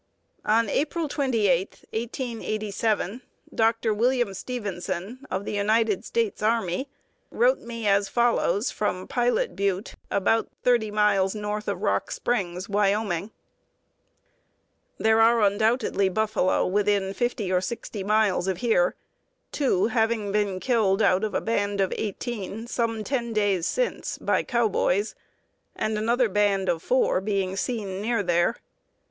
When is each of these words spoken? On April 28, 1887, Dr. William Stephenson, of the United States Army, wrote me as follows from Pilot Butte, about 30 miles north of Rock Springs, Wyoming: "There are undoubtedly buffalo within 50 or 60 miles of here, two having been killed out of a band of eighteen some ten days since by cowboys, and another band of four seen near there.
On 0.45 0.67
April 0.67 1.07
28, 1.07 1.85
1887, 1.91 3.21
Dr. 3.53 3.93
William 3.93 4.33
Stephenson, 4.33 5.27
of 5.29 5.45
the 5.45 5.51
United 5.53 6.03
States 6.05 6.41
Army, 6.41 6.89
wrote 7.29 7.59
me 7.59 7.87
as 7.87 8.09
follows 8.09 8.71
from 8.71 9.07
Pilot 9.07 9.55
Butte, 9.55 9.93
about 10.09 10.47
30 10.63 10.89
miles 10.89 11.35
north 11.35 11.67
of 11.67 11.83
Rock 11.83 12.09
Springs, 12.09 12.67
Wyoming: 12.67 13.29
"There 14.97 15.21
are 15.21 15.39
undoubtedly 15.43 16.09
buffalo 16.09 16.65
within 16.65 17.13
50 17.13 17.51
or 17.51 17.61
60 17.61 18.03
miles 18.03 18.47
of 18.47 18.57
here, 18.57 18.95
two 19.51 19.85
having 19.85 20.31
been 20.31 20.59
killed 20.59 21.03
out 21.03 21.23
of 21.23 21.35
a 21.35 21.41
band 21.41 21.79
of 21.79 21.93
eighteen 21.95 22.65
some 22.65 23.03
ten 23.03 23.33
days 23.33 23.67
since 23.67 24.17
by 24.17 24.41
cowboys, 24.41 25.13
and 25.75 25.95
another 25.95 26.27
band 26.27 26.69
of 26.69 26.81
four 26.81 27.23
seen 27.55 28.01
near 28.01 28.23
there. 28.23 28.57